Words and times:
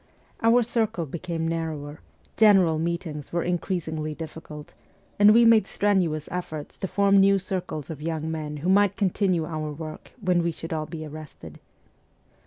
Our 0.41 0.63
circle 0.63 1.05
became 1.05 1.47
narrower, 1.47 1.99
general 2.35 2.79
meetings 2.79 3.31
were 3.31 3.43
increasingly 3.43 4.15
difficult, 4.15 4.73
and 5.19 5.31
we 5.31 5.45
made 5.45 5.67
strenuous 5.67 6.27
efforts 6.31 6.75
to 6.79 6.87
form 6.87 7.17
new 7.17 7.37
circles 7.37 7.91
of 7.91 8.01
young 8.01 8.31
men 8.31 8.57
who 8.65 8.69
might 8.69 8.95
continue 8.97 9.45
our 9.45 9.71
work 9.71 10.11
when 10.19 10.41
we 10.41 10.51
should 10.51 10.73
all 10.73 10.87
be 10.87 11.05
arrested. 11.05 11.59